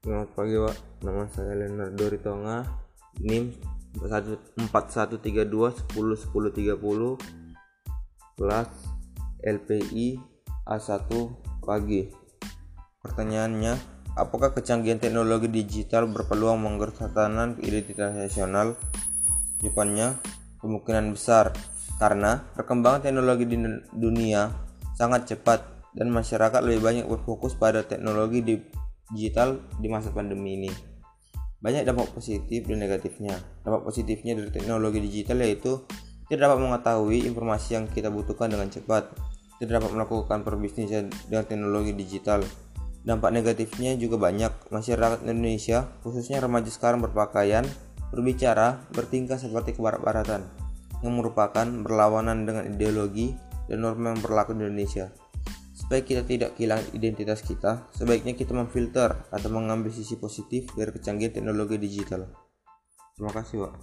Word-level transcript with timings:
Selamat 0.00 0.32
pagi, 0.32 0.56
Pak. 0.56 1.04
Nama 1.04 1.28
saya 1.28 1.52
Leonardo 1.60 2.08
Ritonga. 2.08 2.64
NIM 3.20 3.52
4132 4.00 5.12
10 5.20 5.92
10 5.92 5.92
30 5.92 6.80
kelas 8.32 8.70
LPI 9.44 10.08
A1 10.64 11.04
pagi. 11.60 12.08
Pertanyaannya, 13.04 13.76
apakah 14.16 14.56
kecanggihan 14.56 14.96
teknologi 14.96 15.52
digital 15.52 16.08
berpeluang 16.08 16.64
menggerus 16.64 16.96
tatanan 17.04 17.60
identitas 17.60 18.16
nasional? 18.16 18.80
Jawabannya, 19.60 20.16
kemungkinan 20.64 21.12
besar 21.12 21.52
karena 22.00 22.40
perkembangan 22.56 23.04
teknologi 23.04 23.44
di 23.44 23.60
dunia 23.92 24.48
sangat 24.96 25.36
cepat 25.36 25.60
dan 25.92 26.08
masyarakat 26.08 26.64
lebih 26.64 26.80
banyak 26.80 27.04
berfokus 27.04 27.52
pada 27.52 27.84
teknologi 27.84 28.40
digital 29.14 29.58
di 29.78 29.86
masa 29.90 30.14
pandemi 30.14 30.56
ini. 30.56 30.70
Banyak 31.60 31.84
dampak 31.84 32.16
positif 32.16 32.64
dan 32.64 32.80
negatifnya. 32.80 33.36
Dampak 33.62 33.84
positifnya 33.84 34.32
dari 34.38 34.48
teknologi 34.48 34.98
digital 35.04 35.44
yaitu 35.44 35.84
tidak 36.30 36.48
dapat 36.48 36.58
mengetahui 36.62 37.26
informasi 37.26 37.76
yang 37.76 37.84
kita 37.90 38.08
butuhkan 38.08 38.48
dengan 38.48 38.70
cepat, 38.70 39.12
tidak 39.60 39.82
dapat 39.82 39.90
melakukan 39.92 40.40
perbisnisan 40.46 41.10
dengan 41.28 41.44
teknologi 41.44 41.92
digital. 41.92 42.40
Dampak 43.04 43.34
negatifnya 43.34 43.98
juga 43.98 44.16
banyak. 44.16 44.72
Masyarakat 44.72 45.26
Indonesia, 45.26 45.90
khususnya 46.00 46.40
remaja 46.40 46.70
sekarang 46.70 47.02
berpakaian, 47.04 47.66
berbicara, 48.14 48.86
bertingkah 48.94 49.36
seperti 49.36 49.76
kebarat-baratan 49.76 50.46
yang 51.00 51.12
merupakan 51.16 51.64
berlawanan 51.64 52.44
dengan 52.44 52.68
ideologi 52.68 53.32
dan 53.68 53.84
norma 53.84 54.12
yang 54.12 54.20
berlaku 54.20 54.52
di 54.52 54.64
Indonesia. 54.64 55.08
Supaya 55.90 56.06
kita 56.06 56.22
tidak 56.22 56.54
kehilangan 56.54 56.94
identitas 56.94 57.42
kita, 57.42 57.90
sebaiknya 57.90 58.38
kita 58.38 58.54
memfilter 58.54 59.26
atau 59.26 59.50
mengambil 59.50 59.90
sisi 59.90 60.14
positif 60.22 60.70
dari 60.78 60.94
kecanggihan 60.94 61.34
teknologi 61.34 61.82
digital. 61.82 62.30
Terima 63.18 63.34
kasih, 63.34 63.66
Pak. 63.66 63.74